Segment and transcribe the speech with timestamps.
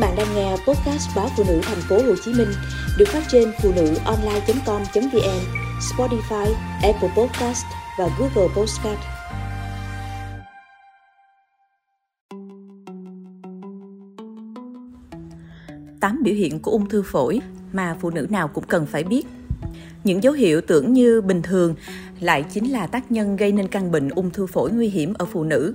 [0.00, 2.48] bạn đang nghe podcast báo phụ nữ thành phố Hồ Chí Minh
[2.98, 5.40] được phát trên phụ nữ online.com.vn,
[5.80, 7.64] Spotify, Apple Podcast
[7.98, 9.00] và Google Podcast.
[16.00, 17.40] Tám biểu hiện của ung thư phổi
[17.72, 19.26] mà phụ nữ nào cũng cần phải biết.
[20.04, 21.74] Những dấu hiệu tưởng như bình thường
[22.20, 25.24] lại chính là tác nhân gây nên căn bệnh ung thư phổi nguy hiểm ở
[25.24, 25.74] phụ nữ.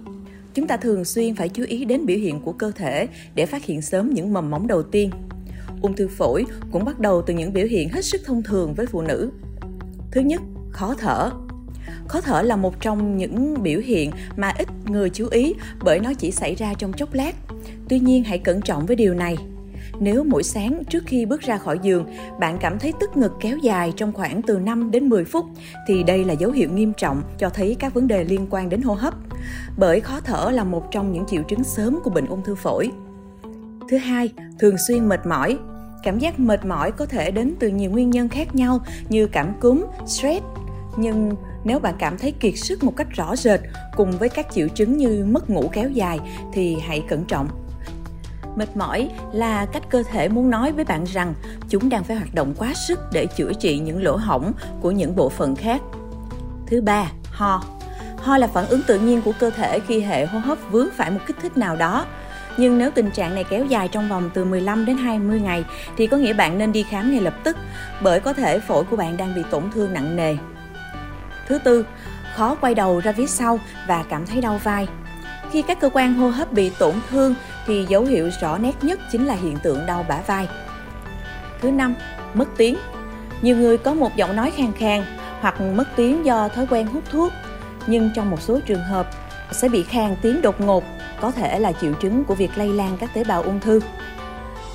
[0.55, 3.65] Chúng ta thường xuyên phải chú ý đến biểu hiện của cơ thể để phát
[3.65, 5.09] hiện sớm những mầm móng đầu tiên.
[5.81, 8.85] Ung thư phổi cũng bắt đầu từ những biểu hiện hết sức thông thường với
[8.85, 9.31] phụ nữ.
[10.11, 10.41] Thứ nhất,
[10.71, 11.31] khó thở.
[12.07, 16.13] Khó thở là một trong những biểu hiện mà ít người chú ý bởi nó
[16.13, 17.35] chỉ xảy ra trong chốc lát.
[17.89, 19.37] Tuy nhiên hãy cẩn trọng với điều này
[19.99, 22.05] nếu mỗi sáng trước khi bước ra khỏi giường,
[22.39, 25.45] bạn cảm thấy tức ngực kéo dài trong khoảng từ 5 đến 10 phút,
[25.87, 28.81] thì đây là dấu hiệu nghiêm trọng cho thấy các vấn đề liên quan đến
[28.81, 29.13] hô hấp.
[29.77, 32.91] Bởi khó thở là một trong những triệu chứng sớm của bệnh ung thư phổi.
[33.89, 35.57] Thứ hai, thường xuyên mệt mỏi.
[36.03, 39.53] Cảm giác mệt mỏi có thể đến từ nhiều nguyên nhân khác nhau như cảm
[39.59, 40.45] cúm, stress,
[40.97, 43.59] nhưng nếu bạn cảm thấy kiệt sức một cách rõ rệt
[43.95, 46.19] cùng với các triệu chứng như mất ngủ kéo dài
[46.53, 47.47] thì hãy cẩn trọng
[48.55, 51.33] Mệt mỏi là cách cơ thể muốn nói với bạn rằng
[51.69, 55.15] chúng đang phải hoạt động quá sức để chữa trị những lỗ hổng của những
[55.15, 55.81] bộ phận khác.
[56.67, 57.63] Thứ ba, ho.
[58.17, 61.11] Ho là phản ứng tự nhiên của cơ thể khi hệ hô hấp vướng phải
[61.11, 62.05] một kích thích nào đó.
[62.57, 65.65] Nhưng nếu tình trạng này kéo dài trong vòng từ 15 đến 20 ngày
[65.97, 67.57] thì có nghĩa bạn nên đi khám ngay lập tức
[68.01, 70.37] bởi có thể phổi của bạn đang bị tổn thương nặng nề.
[71.47, 71.85] Thứ tư,
[72.35, 74.87] khó quay đầu ra phía sau và cảm thấy đau vai.
[75.55, 77.35] Khi các cơ quan hô hấp bị tổn thương
[77.67, 80.47] thì dấu hiệu rõ nét nhất chính là hiện tượng đau bả vai.
[81.61, 81.95] Thứ năm,
[82.33, 82.75] mất tiếng.
[83.41, 85.03] Nhiều người có một giọng nói khàn khàn
[85.39, 87.31] hoặc mất tiếng do thói quen hút thuốc,
[87.87, 89.09] nhưng trong một số trường hợp
[89.51, 90.83] sẽ bị khàn tiếng đột ngột,
[91.21, 93.79] có thể là triệu chứng của việc lây lan các tế bào ung thư.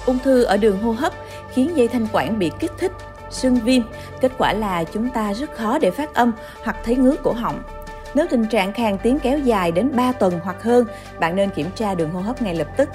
[0.06, 1.12] Ung thư ở đường hô hấp
[1.53, 2.92] khiến dây thanh quản bị kích thích,
[3.31, 3.83] sưng viêm,
[4.20, 6.33] kết quả là chúng ta rất khó để phát âm
[6.64, 7.62] hoặc thấy ngứa cổ họng
[8.15, 10.87] nếu tình trạng khàn tiếng kéo dài đến 3 tuần hoặc hơn,
[11.19, 12.89] bạn nên kiểm tra đường hô hấp ngay lập tức.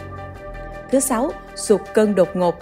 [0.92, 2.60] Thứ sáu, sụt cân đột ngột.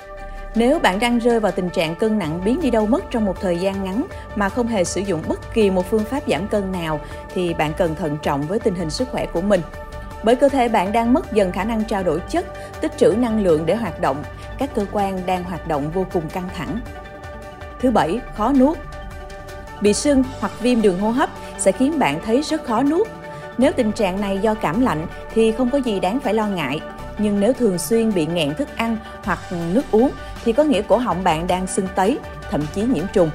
[0.55, 3.41] Nếu bạn đang rơi vào tình trạng cân nặng biến đi đâu mất trong một
[3.41, 4.03] thời gian ngắn
[4.35, 6.99] mà không hề sử dụng bất kỳ một phương pháp giảm cân nào
[7.33, 9.61] thì bạn cần thận trọng với tình hình sức khỏe của mình.
[10.23, 12.45] Bởi cơ thể bạn đang mất dần khả năng trao đổi chất,
[12.81, 14.23] tích trữ năng lượng để hoạt động,
[14.57, 16.79] các cơ quan đang hoạt động vô cùng căng thẳng.
[17.79, 18.77] Thứ bảy, khó nuốt.
[19.81, 21.29] Bị sưng hoặc viêm đường hô hấp
[21.63, 23.07] sẽ khiến bạn thấy rất khó nuốt.
[23.57, 26.81] Nếu tình trạng này do cảm lạnh thì không có gì đáng phải lo ngại,
[27.17, 29.39] nhưng nếu thường xuyên bị nghẹn thức ăn hoặc
[29.73, 30.11] nước uống
[30.45, 32.19] thì có nghĩa cổ họng bạn đang sưng tấy,
[32.49, 33.29] thậm chí nhiễm trùng.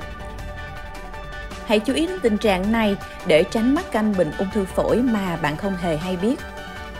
[1.67, 2.97] Hãy chú ý đến tình trạng này
[3.27, 6.37] để tránh mắc căn bệnh ung thư phổi mà bạn không hề hay biết.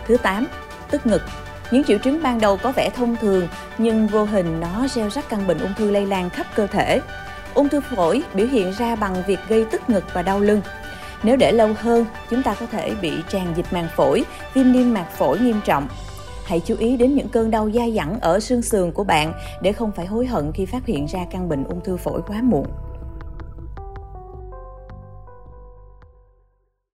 [0.07, 0.47] Thứ 8.
[0.91, 1.21] Tức ngực
[1.71, 3.47] những triệu chứng ban đầu có vẻ thông thường
[3.77, 7.01] nhưng vô hình nó gieo rắc căn bệnh ung thư lây lan khắp cơ thể.
[7.53, 10.61] Ung thư phổi biểu hiện ra bằng việc gây tức ngực và đau lưng.
[11.23, 14.93] Nếu để lâu hơn, chúng ta có thể bị tràn dịch màng phổi, viêm niêm
[14.93, 15.87] mạc phổi nghiêm trọng.
[16.45, 19.71] Hãy chú ý đến những cơn đau dai dẳng ở xương sườn của bạn để
[19.71, 22.65] không phải hối hận khi phát hiện ra căn bệnh ung thư phổi quá muộn.